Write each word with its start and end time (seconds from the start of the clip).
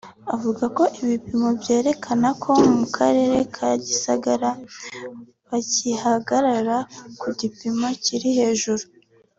avuga 0.35 0.63
ko 0.77 0.83
ibipimo 1.01 1.47
byerekana 1.59 2.29
ko 2.43 2.51
mu 2.77 2.87
karere 2.97 3.37
ka 3.55 3.69
Gisagara 3.85 4.49
bakihagaragara 5.49 6.77
ku 7.19 7.27
gipimo 7.39 7.87
kiri 8.05 8.29
hejuru 8.39 8.83